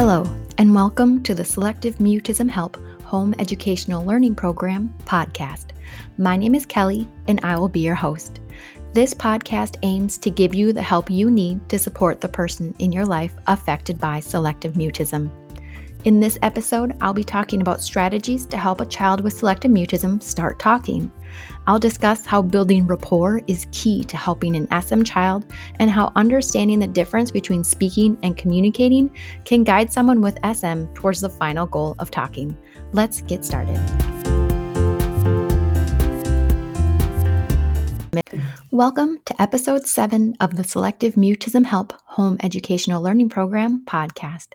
[0.00, 0.24] Hello,
[0.58, 5.70] and welcome to the Selective Mutism Help Home Educational Learning Program podcast.
[6.18, 8.38] My name is Kelly, and I will be your host.
[8.92, 12.92] This podcast aims to give you the help you need to support the person in
[12.92, 15.32] your life affected by selective mutism.
[16.04, 20.22] In this episode, I'll be talking about strategies to help a child with selective mutism
[20.22, 21.10] start talking.
[21.66, 25.44] I'll discuss how building rapport is key to helping an SM child
[25.78, 29.10] and how understanding the difference between speaking and communicating
[29.44, 32.56] can guide someone with SM towards the final goal of talking.
[32.92, 33.78] Let's get started.
[38.70, 44.48] Welcome to episode seven of the Selective Mutism Help Home Educational Learning Program podcast.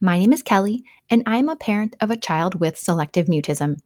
[0.00, 3.78] My name is Kelly, and I'm a parent of a child with selective mutism.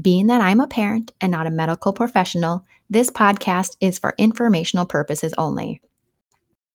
[0.00, 4.86] Being that I'm a parent and not a medical professional, this podcast is for informational
[4.86, 5.80] purposes only.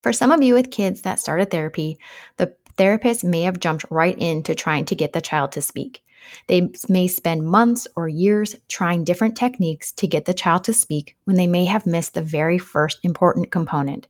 [0.04, 1.98] For some of you with kids that started therapy,
[2.38, 6.04] the therapist may have jumped right into trying to get the child to speak.
[6.48, 11.16] They may spend months or years trying different techniques to get the child to speak
[11.26, 14.08] when they may have missed the very first important component.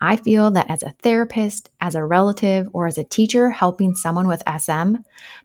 [0.00, 4.28] I feel that as a therapist, as a relative, or as a teacher helping someone
[4.28, 4.96] with SM,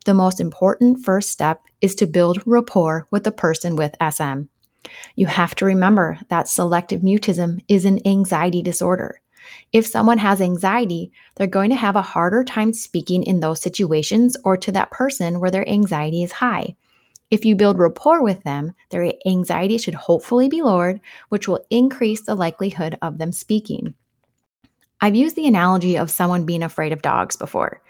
[0.06, 4.44] the most important first step is to build rapport with the person with SM.
[5.16, 9.22] You have to remember that selective mutism is an anxiety disorder.
[9.72, 14.38] If someone has anxiety, they're going to have a harder time speaking in those situations
[14.44, 16.76] or to that person where their anxiety is high.
[17.32, 22.22] If you build rapport with them, their anxiety should hopefully be lowered, which will increase
[22.22, 23.94] the likelihood of them speaking.
[25.02, 27.82] I've used the analogy of someone being afraid of dogs before.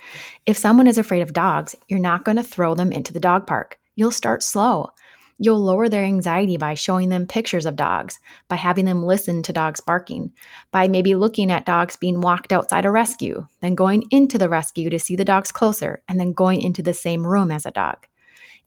[0.45, 3.47] If someone is afraid of dogs, you're not going to throw them into the dog
[3.47, 3.79] park.
[3.95, 4.91] You'll start slow.
[5.39, 9.53] You'll lower their anxiety by showing them pictures of dogs, by having them listen to
[9.53, 10.33] dogs barking,
[10.71, 14.89] by maybe looking at dogs being walked outside a rescue, then going into the rescue
[14.89, 18.05] to see the dogs closer, and then going into the same room as a dog.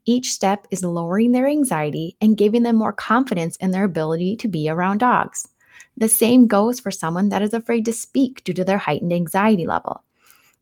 [0.05, 4.49] Each step is lowering their anxiety and giving them more confidence in their ability to
[4.49, 5.47] be around dogs.
[5.97, 9.67] The same goes for someone that is afraid to speak due to their heightened anxiety
[9.67, 10.03] level.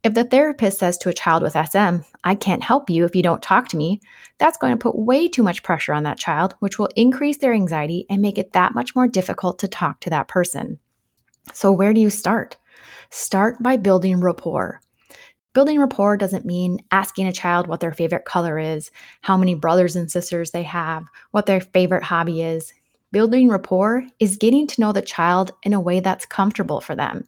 [0.02, 3.22] If the therapist says to a child with SM, I can't help you if you
[3.22, 4.00] don't talk to me,
[4.38, 7.52] that's going to put way too much pressure on that child, which will increase their
[7.52, 10.78] anxiety and make it that much more difficult to talk to that person.
[11.52, 12.56] So, where do you start?
[13.10, 14.80] Start by building rapport.
[15.52, 18.90] Building rapport doesn't mean asking a child what their favorite color is,
[19.20, 22.72] how many brothers and sisters they have, what their favorite hobby is.
[23.12, 27.26] Building rapport is getting to know the child in a way that's comfortable for them.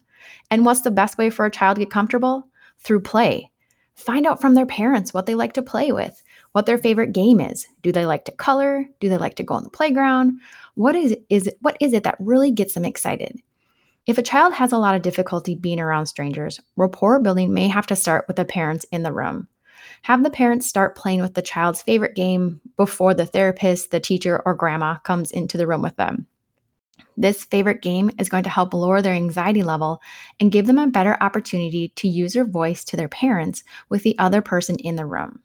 [0.51, 2.47] And what's the best way for a child to get comfortable?
[2.83, 3.51] through play.
[3.95, 6.23] Find out from their parents what they like to play with,
[6.53, 7.67] what their favorite game is.
[7.83, 8.85] Do they like to color?
[9.01, 10.41] Do they like to go on the playground?
[10.75, 13.41] What is is what is it that really gets them excited?
[14.07, 17.87] If a child has a lot of difficulty being around strangers, rapport building may have
[17.89, 19.47] to start with the parents in the room.
[20.03, 24.43] Have the parents start playing with the child's favorite game before the therapist, the teacher,
[24.45, 26.27] or grandma comes into the room with them.
[27.17, 30.01] This favorite game is going to help lower their anxiety level
[30.41, 34.19] and give them a better opportunity to use their voice to their parents with the
[34.19, 35.41] other person in the room.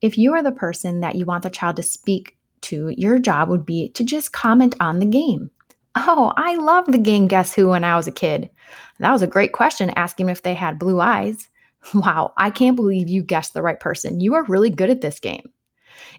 [0.00, 3.48] If you are the person that you want the child to speak to, your job
[3.48, 5.50] would be to just comment on the game.
[5.94, 8.50] Oh, I loved the game Guess Who when I was a kid.
[8.98, 11.48] That was a great question asking if they had blue eyes.
[11.94, 14.20] Wow, I can't believe you guessed the right person.
[14.20, 15.50] You are really good at this game.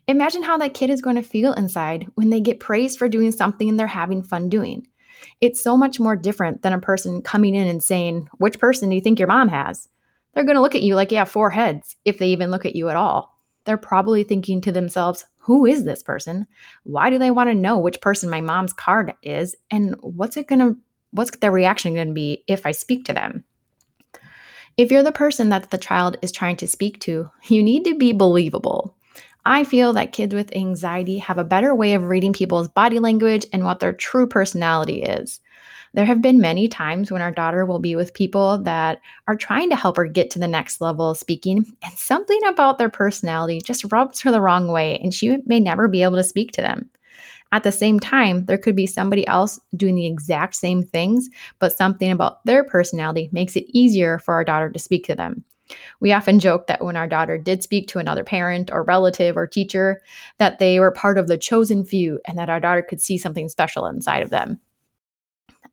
[0.08, 3.32] Imagine how that kid is going to feel inside when they get praised for doing
[3.32, 4.88] something and they're having fun doing.
[5.42, 8.96] It's so much more different than a person coming in and saying, Which person do
[8.96, 9.88] you think your mom has?
[10.34, 12.66] They're going to look at you like you have four heads, if they even look
[12.66, 13.36] at you at all.
[13.66, 16.48] They're probably thinking to themselves, Who is this person?
[16.84, 19.56] Why do they want to know which person my mom's card is?
[19.72, 20.78] And what's it going to,
[21.12, 23.44] what's their reaction going to be if I speak to them?
[24.78, 27.96] If you're the person that the child is trying to speak to, you need to
[27.96, 28.96] be believable.
[29.44, 33.44] I feel that kids with anxiety have a better way of reading people's body language
[33.52, 35.40] and what their true personality is.
[35.96, 39.72] There have been many times when our daughter will be with people that are trying
[39.72, 43.62] to help her get to the next level of speaking, and something about their personality
[43.62, 46.62] just rubs her the wrong way, and she may never be able to speak to
[46.62, 46.88] them.
[47.52, 51.30] At the same time, there could be somebody else doing the exact same things,
[51.60, 55.44] but something about their personality makes it easier for our daughter to speak to them.
[56.00, 59.48] We often joke that when our daughter did speak to another parent or relative or
[59.48, 60.02] teacher,
[60.38, 63.50] that they were part of the chosen few and that our daughter could see something
[63.50, 64.60] special inside of them.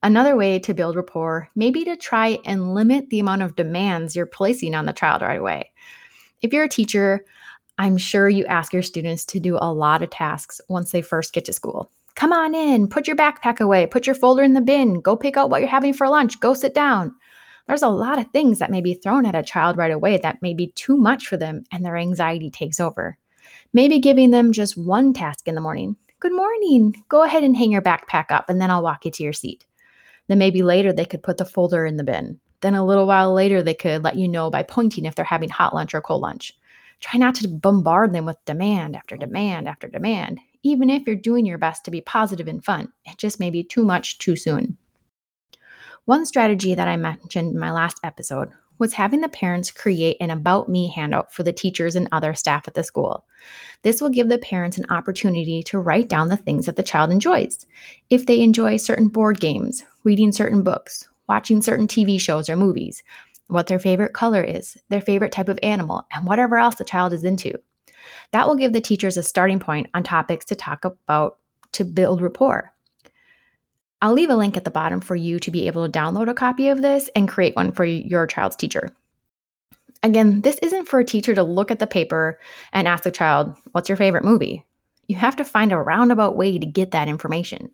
[0.02, 4.14] Another way to build rapport may be to try and limit the amount of demands
[4.14, 5.70] you're placing on the child right away.
[6.42, 7.24] If you're a teacher,
[7.78, 11.32] I'm sure you ask your students to do a lot of tasks once they first
[11.32, 11.90] get to school.
[12.14, 15.36] Come on in, put your backpack away, put your folder in the bin, go pick
[15.36, 17.12] out what you're having for lunch, go sit down.
[17.66, 20.40] There's a lot of things that may be thrown at a child right away that
[20.40, 23.18] may be too much for them and their anxiety takes over.
[23.72, 25.96] Maybe giving them just one task in the morning.
[26.20, 27.02] Good morning.
[27.08, 29.66] Go ahead and hang your backpack up and then I'll walk you to your seat.
[30.28, 32.38] Then maybe later they could put the folder in the bin.
[32.60, 35.50] Then a little while later they could let you know by pointing if they're having
[35.50, 36.56] hot lunch or cold lunch.
[37.04, 39.26] Try not to bombard them with demand after mm-hmm.
[39.26, 42.90] demand after demand, even if you're doing your best to be positive and fun.
[43.04, 44.78] It just may be too much too soon.
[46.06, 48.48] One strategy that I mentioned in my last episode
[48.78, 52.66] was having the parents create an About Me handout for the teachers and other staff
[52.66, 53.26] at the school.
[53.82, 57.12] This will give the parents an opportunity to write down the things that the child
[57.12, 57.66] enjoys.
[58.08, 63.02] If they enjoy certain board games, reading certain books, watching certain TV shows or movies,
[63.48, 67.12] what their favorite color is, their favorite type of animal, and whatever else the child
[67.12, 67.52] is into.
[68.32, 71.38] That will give the teachers a starting point on topics to talk about
[71.72, 72.72] to build rapport.
[74.02, 76.34] I'll leave a link at the bottom for you to be able to download a
[76.34, 78.90] copy of this and create one for your child's teacher.
[80.02, 82.38] Again, this isn't for a teacher to look at the paper
[82.72, 84.62] and ask the child, What's your favorite movie?
[85.08, 87.70] You have to find a roundabout way to get that information.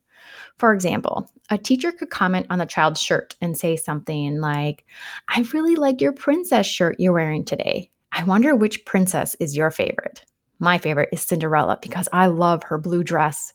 [0.59, 4.85] For example, a teacher could comment on the child's shirt and say something like,
[5.29, 7.91] I really like your princess shirt you're wearing today.
[8.13, 10.25] I wonder which princess is your favorite.
[10.59, 13.53] My favorite is Cinderella because I love her blue dress.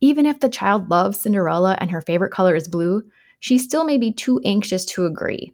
[0.00, 3.02] Even if the child loves Cinderella and her favorite color is blue,
[3.40, 5.52] she still may be too anxious to agree.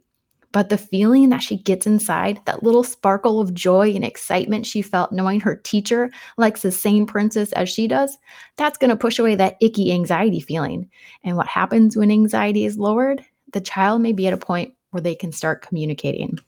[0.51, 4.81] But the feeling that she gets inside, that little sparkle of joy and excitement she
[4.81, 8.17] felt knowing her teacher likes the same princess as she does,
[8.55, 10.89] that's going to push away that icky anxiety feeling.
[11.23, 13.23] And what happens when anxiety is lowered?
[13.53, 16.39] The child may be at a point where they can start communicating.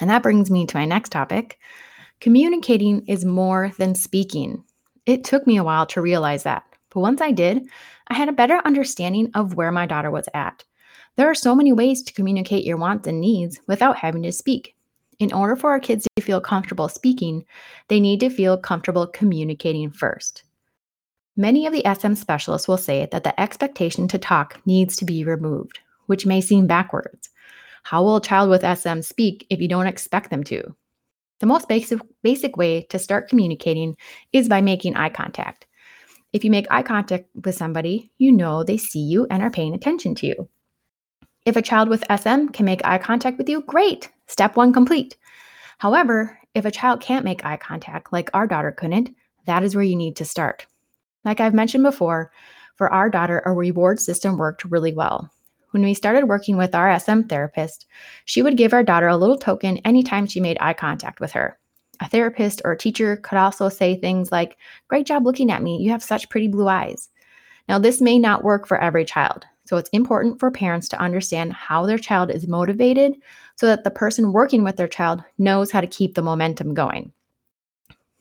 [0.00, 1.58] And that brings me to my next topic.
[2.20, 4.62] Communicating is more than speaking.
[5.06, 6.64] It took me a while to realize that.
[6.90, 7.66] But once I did,
[8.08, 10.64] I had a better understanding of where my daughter was at.
[11.16, 14.74] There are so many ways to communicate your wants and needs without having to speak.
[15.18, 17.44] In order for our kids to feel comfortable speaking,
[17.88, 20.42] they need to feel comfortable communicating first.
[21.36, 25.24] Many of the SM specialists will say that the expectation to talk needs to be
[25.24, 27.28] removed, which may seem backwards.
[27.82, 30.62] How will a child with SM speak if you don't expect them to?
[31.40, 33.96] The most basic, basic way to start communicating
[34.32, 35.66] is by making eye contact.
[36.32, 39.74] If you make eye contact with somebody, you know they see you and are paying
[39.74, 40.48] attention to you.
[41.44, 45.16] If a child with SM can make eye contact with you, great, step one complete.
[45.78, 49.10] However, if a child can't make eye contact, like our daughter couldn't,
[49.46, 50.66] that is where you need to start.
[51.24, 52.30] Like I've mentioned before,
[52.76, 55.30] for our daughter, a reward system worked really well.
[55.72, 57.86] When we started working with our SM therapist,
[58.24, 61.58] she would give our daughter a little token anytime she made eye contact with her.
[62.00, 64.56] A therapist or a teacher could also say things like,
[64.88, 65.78] Great job looking at me.
[65.78, 67.08] You have such pretty blue eyes.
[67.68, 69.46] Now, this may not work for every child.
[69.64, 73.14] So it's important for parents to understand how their child is motivated
[73.56, 77.12] so that the person working with their child knows how to keep the momentum going.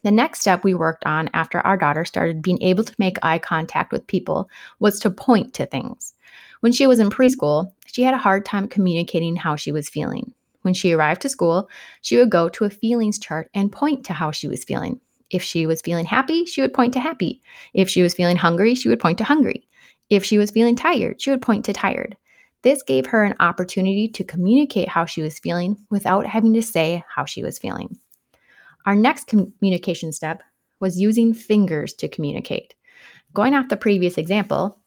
[0.03, 3.37] The next step we worked on after our daughter started being able to make eye
[3.37, 4.49] contact with people
[4.79, 6.13] was to point to things.
[6.61, 10.33] When she was in preschool, she had a hard time communicating how she was feeling.
[10.61, 11.69] When she arrived to school,
[12.01, 14.99] she would go to a feelings chart and point to how she was feeling.
[15.29, 17.41] If she was feeling happy, she would point to happy.
[17.73, 19.67] If she was feeling hungry, she would point to hungry.
[20.11, 22.17] If she was feeling tired, she would point to tired.
[22.63, 27.03] This gave her an opportunity to communicate how she was feeling without having to say
[27.07, 27.97] how she was feeling.
[28.85, 30.43] Our next communication step
[30.81, 32.75] was using fingers to communicate.
[33.33, 34.77] Going off the previous example,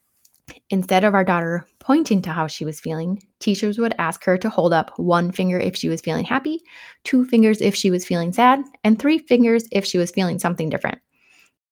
[0.69, 4.51] Instead of our daughter pointing to how she was feeling, teachers would ask her to
[4.51, 6.61] hold up one finger if she was feeling happy,
[7.05, 10.69] two fingers if she was feeling sad, and three fingers if she was feeling something
[10.69, 10.99] different.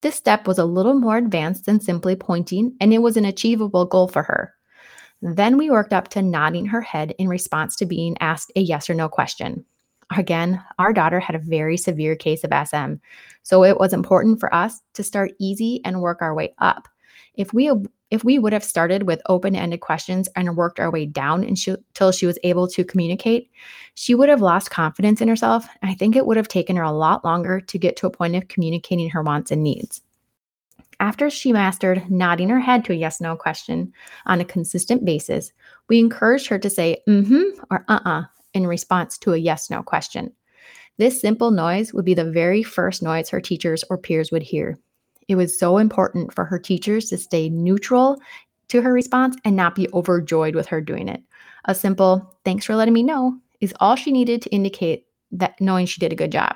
[0.02, 3.87] This step was a little more advanced than simply pointing, and it was an achievable
[3.87, 4.52] goal for her.
[5.23, 8.90] Then we worked up to nodding her head in response to being asked a yes
[8.90, 9.64] or no question.
[10.16, 12.94] Again, our daughter had a very severe case of SM,
[13.44, 16.88] so it was important for us to start easy and work our way up.
[17.34, 17.70] If we
[18.10, 22.12] if we would have started with open ended questions and worked our way down until
[22.12, 23.50] she was able to communicate,
[23.94, 25.66] she would have lost confidence in herself.
[25.82, 28.36] I think it would have taken her a lot longer to get to a point
[28.36, 30.02] of communicating her wants and needs.
[31.00, 33.92] After she mastered nodding her head to a yes no question
[34.26, 35.50] on a consistent basis,
[35.88, 38.22] we encouraged her to say mm hmm or uh uh
[38.52, 40.32] in response to a yes no question.
[40.98, 44.78] This simple noise would be the very first noise her teachers or peers would hear.
[45.32, 48.20] It was so important for her teachers to stay neutral
[48.68, 51.22] to her response and not be overjoyed with her doing it.
[51.64, 55.86] A simple, thanks for letting me know, is all she needed to indicate that knowing
[55.86, 56.54] she did a good job.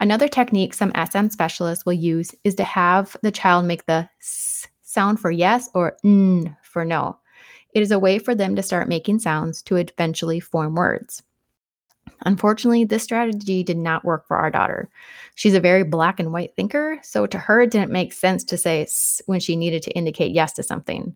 [0.00, 4.66] Another technique some SM specialists will use is to have the child make the s
[4.82, 7.16] sound for yes or n for no.
[7.72, 11.22] It is a way for them to start making sounds to eventually form words.
[12.22, 14.88] Unfortunately, this strategy did not work for our daughter.
[15.34, 18.56] She's a very black and white thinker, so to her, it didn't make sense to
[18.56, 18.86] say
[19.26, 21.14] when she needed to indicate yes to something.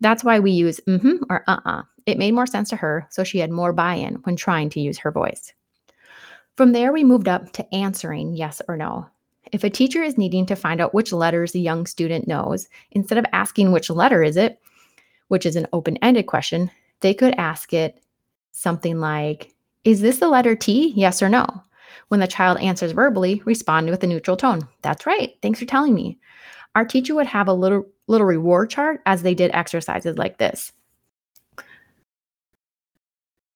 [0.00, 1.82] That's why we use mm hmm or uh uh.
[2.06, 4.80] It made more sense to her, so she had more buy in when trying to
[4.80, 5.52] use her voice.
[6.56, 9.06] From there, we moved up to answering yes or no.
[9.52, 13.18] If a teacher is needing to find out which letters the young student knows, instead
[13.18, 14.60] of asking which letter is it,
[15.28, 18.02] which is an open ended question, they could ask it
[18.52, 19.54] something like,
[19.88, 20.92] Is this the letter T?
[20.94, 21.46] Yes or no?
[22.08, 24.68] When the child answers verbally, respond with a neutral tone.
[24.82, 25.34] That's right.
[25.40, 26.18] Thanks for telling me.
[26.74, 30.74] Our teacher would have a little little reward chart as they did exercises like this.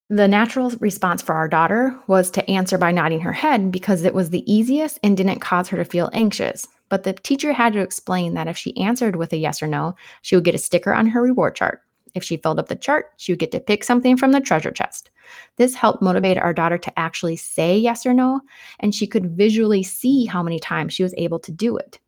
[0.09, 4.15] The natural response for our daughter was to answer by nodding her head because it
[4.15, 6.67] was the easiest and didn't cause her to feel anxious.
[6.89, 9.97] But the teacher had to explain that if she answered with a yes or no,
[10.23, 11.83] she would get a sticker on her reward chart.
[12.15, 14.71] If she filled up the chart, she would get to pick something from the treasure
[14.71, 15.11] chest.
[15.57, 18.41] This helped motivate our daughter to actually say yes or no,
[18.81, 21.99] and she could visually see how many times she was able to do it.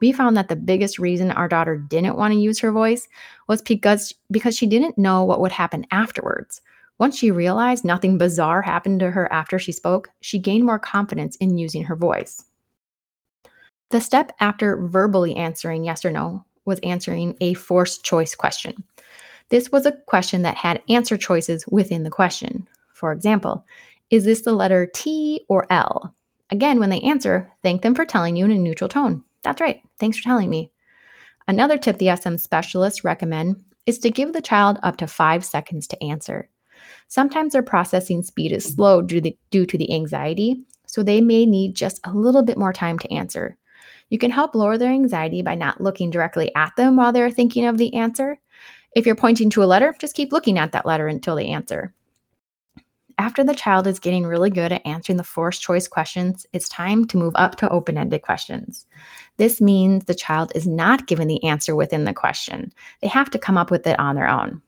[0.00, 3.06] We found that the biggest reason our daughter didn't want to use her voice
[3.48, 6.62] was because, because she didn't know what would happen afterwards.
[6.98, 11.36] Once she realized nothing bizarre happened to her after she spoke, she gained more confidence
[11.36, 12.44] in using her voice.
[13.90, 18.84] The step after verbally answering yes or no was answering a forced choice question.
[19.50, 22.66] This was a question that had answer choices within the question.
[22.94, 23.64] For example,
[24.10, 26.14] is this the letter T or L?
[26.50, 29.22] Again, when they answer, thank them for telling you in a neutral tone.
[29.42, 29.80] That's right.
[29.98, 30.70] Thanks for telling me.
[31.48, 35.86] Another tip the SM specialists recommend is to give the child up to five seconds
[35.88, 36.48] to answer.
[37.08, 41.20] Sometimes their processing speed is slow due to, the, due to the anxiety, so they
[41.20, 43.56] may need just a little bit more time to answer.
[44.10, 47.66] You can help lower their anxiety by not looking directly at them while they're thinking
[47.66, 48.38] of the answer.
[48.94, 51.94] If you're pointing to a letter, just keep looking at that letter until they answer.
[53.18, 57.06] After the child is getting really good at answering the forced choice questions, it's time
[57.08, 58.86] to move up to open ended questions.
[59.36, 63.38] This means the child is not given the answer within the question, they have to
[63.38, 64.62] come up with it on their own.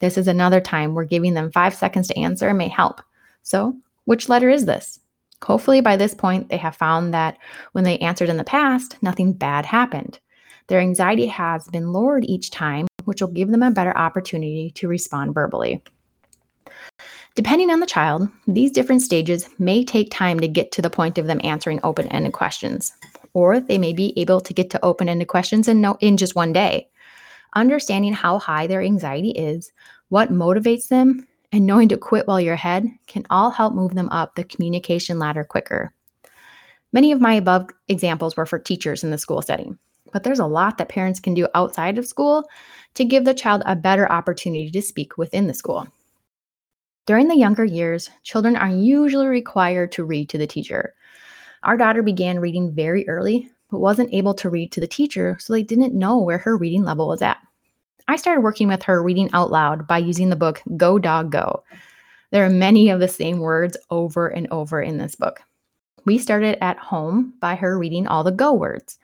[0.00, 3.02] This is another time where giving them five seconds to answer may help.
[3.42, 5.00] So, which letter is this?
[5.44, 7.36] Hopefully, by this point, they have found that
[7.72, 10.18] when they answered in the past, nothing bad happened.
[10.68, 14.88] Their anxiety has been lowered each time, which will give them a better opportunity to
[14.88, 15.82] respond verbally.
[17.34, 21.18] Depending on the child, these different stages may take time to get to the point
[21.18, 22.92] of them answering open ended questions,
[23.32, 26.34] or they may be able to get to open ended questions in, no, in just
[26.34, 26.88] one day.
[27.54, 29.72] Understanding how high their anxiety is,
[30.08, 34.10] what motivates them, and knowing to quit while you're ahead can all help move them
[34.10, 35.94] up the communication ladder quicker.
[36.92, 39.78] Many of my above examples were for teachers in the school setting,
[40.12, 42.48] but there's a lot that parents can do outside of school
[42.94, 45.86] to give the child a better opportunity to speak within the school.
[47.06, 50.94] During the younger years, children are usually required to read to the teacher.
[51.62, 55.52] Our daughter began reading very early, but wasn't able to read to the teacher, so
[55.52, 57.38] they didn't know where her reading level was at.
[58.08, 61.62] I started working with her reading out loud by using the book Go Dog Go.
[62.30, 65.42] There are many of the same words over and over in this book.
[66.04, 68.98] We started at home by her reading all the go words.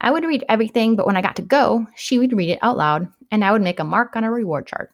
[0.00, 2.76] I would read everything, but when I got to go, she would read it out
[2.76, 4.92] loud and I would make a mark on a reward chart.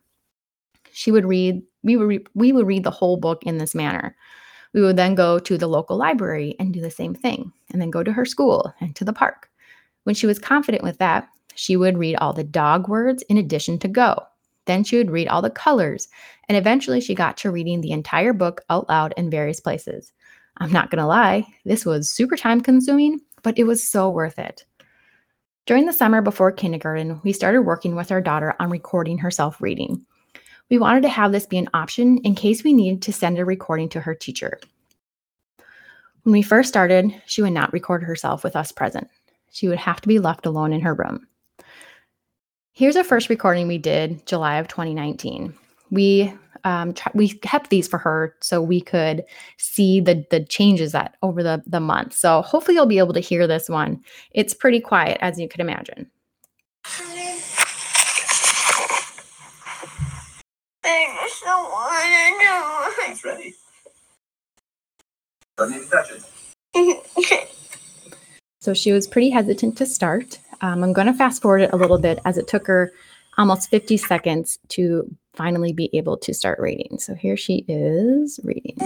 [0.92, 4.16] She would read, we would, re- we would read the whole book in this manner.
[4.72, 7.90] We would then go to the local library and do the same thing, and then
[7.90, 9.50] go to her school and to the park.
[10.04, 13.78] When she was confident with that, she would read all the dog words in addition
[13.80, 14.16] to go.
[14.64, 16.08] Then she would read all the colors,
[16.48, 20.12] and eventually she got to reading the entire book out loud in various places.
[20.58, 24.64] I'm not to lie, this was super time consuming, but it was so worth it.
[25.64, 30.04] During the summer before kindergarten, we started working with our daughter on recording herself reading.
[30.70, 33.44] We wanted to have this be an option in case we needed to send a
[33.44, 34.58] recording to her teacher.
[36.24, 39.08] When we first started, she would not record herself with us present.
[39.52, 41.28] She would have to be left alone in her room.
[42.72, 45.54] Here's a first recording we did July of 2019.
[45.92, 49.24] We um, we kept these for her so we could
[49.58, 52.14] see the the changes that over the the month.
[52.14, 54.02] So hopefully you'll be able to hear this one.
[54.32, 56.10] It's pretty quiet as you could imagine.
[60.84, 63.12] I just don't want to know.
[63.12, 63.54] It's ready.
[65.56, 66.10] Doesn't touch
[66.74, 67.48] it.
[68.60, 70.38] so she was pretty hesitant to start.
[70.60, 72.92] Um, I'm going to fast forward it a little bit as it took her
[73.38, 76.98] almost 50 seconds to finally be able to start reading.
[76.98, 78.76] So here she is reading.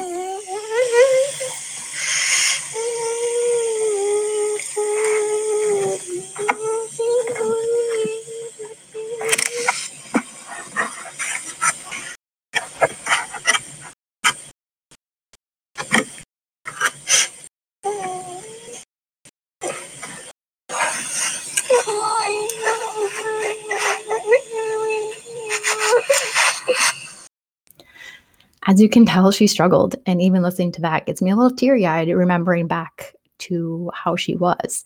[28.76, 29.97] As you can tell, she struggled.
[30.04, 34.16] And even listening to that gets me a little teary eyed, remembering back to how
[34.16, 34.85] she was.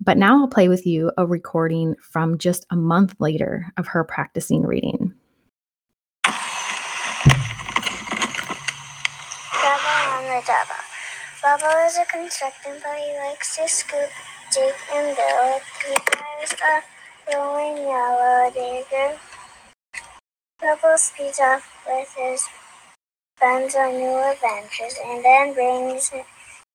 [0.00, 4.04] But now I'll play with you a recording from just a month later of her
[4.04, 5.12] practicing reading.
[6.24, 6.40] Rubble
[10.14, 10.80] on the double.
[11.44, 14.08] Rubble is a construction, but he likes to scoop,
[14.54, 15.60] dig, and build.
[15.86, 19.18] He drives a rolling yellow digger.
[20.62, 22.48] Rubble speeds off with his
[23.46, 26.10] friends on new adventures and then brings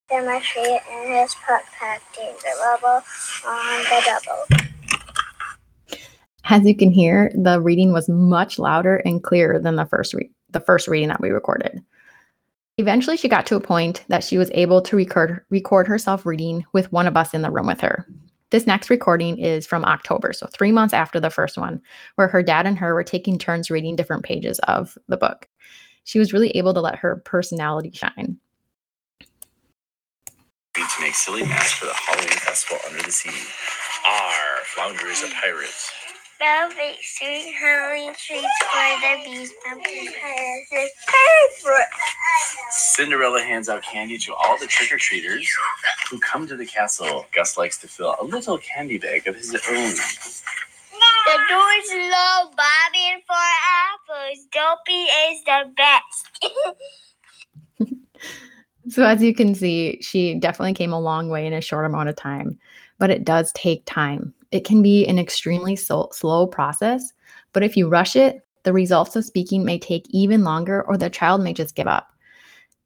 [0.09, 2.31] them a treat in his pup pack digger
[2.63, 3.03] Rubble
[3.45, 5.99] on the double.
[6.45, 10.31] As you can hear, the reading was much louder and clearer than the first re-
[10.49, 11.83] the first reading that we recorded.
[12.77, 16.63] Eventually, she got to a point that she was able to record record herself reading
[16.71, 18.07] with one of us in the room with her.
[18.51, 21.81] This next recording is from October, so three months after the first one,
[22.15, 25.49] where her dad and her were taking turns reading different pages of the book.
[26.03, 28.37] She was really able to let her personality shine.
[30.73, 33.29] to make silly masks for the Halloween festival under the sea.
[34.07, 34.63] R.
[34.65, 35.69] Flounder is a pirate.
[36.39, 40.87] Belle bakes sweet Halloween treats for the bees, pumpkin pie
[41.61, 41.85] favorite.
[42.71, 45.47] Cinderella hands out candy to all the trick or treaters
[46.09, 47.27] who come to the castle.
[47.31, 49.93] Gus likes to fill a little candy bag of his own.
[51.25, 53.37] The door's low, Bobby and four
[54.21, 54.47] apples.
[54.51, 56.53] Dopey is the best.
[58.89, 62.09] So, as you can see, she definitely came a long way in a short amount
[62.09, 62.57] of time,
[62.97, 64.33] but it does take time.
[64.51, 67.13] It can be an extremely slow process,
[67.53, 71.11] but if you rush it, the results of speaking may take even longer or the
[71.11, 72.07] child may just give up.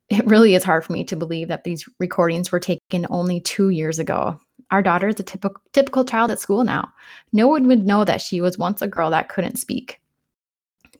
[0.09, 3.69] It really is hard for me to believe that these recordings were taken only two
[3.69, 4.37] years ago.
[4.71, 6.89] Our daughter is a typical, typical child at school now.
[7.31, 10.01] No one would know that she was once a girl that couldn't speak.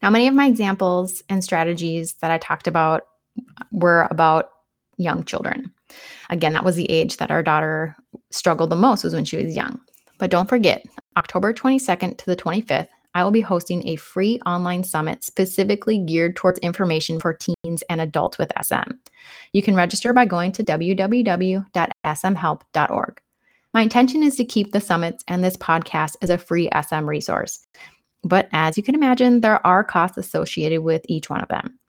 [0.06, 3.08] Now, many of my examples and strategies that I talked about
[3.72, 4.52] were about
[4.98, 5.74] young children.
[6.30, 7.96] Again, that was the age that our daughter
[8.30, 9.82] struggled the most was when she was young.
[10.20, 10.86] But don't forget,
[11.18, 16.36] October 22nd to the 25th, I will be hosting a free online summit specifically geared
[16.36, 18.92] towards information for teens and adults with SM.
[19.54, 21.66] You can register by going to www.smhelp.org.
[23.74, 27.66] My intention is to keep the summits and this podcast as a free SM resource.
[28.26, 31.80] But as you can imagine, there are costs associated with each one of them.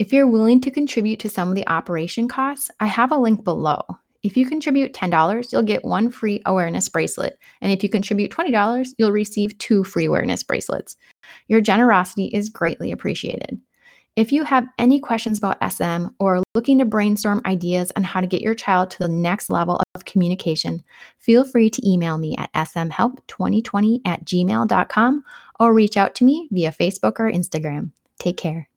[0.00, 3.44] If you're willing to contribute to some of the operation costs, I have a link
[3.44, 3.80] below.
[4.24, 7.38] If you contribute $10, you'll get one free awareness bracelet.
[7.60, 10.96] And if you contribute $20, you'll receive two free awareness bracelets.
[11.46, 13.60] Your generosity is greatly appreciated.
[14.16, 18.26] If you have any questions about SM or looking to brainstorm ideas on how to
[18.26, 20.82] get your child to the next level of communication,
[21.18, 25.24] feel free to email me at smhelp2020 at gmail.com
[25.58, 27.92] or reach out to me via Facebook or Instagram.
[28.18, 28.68] Take care.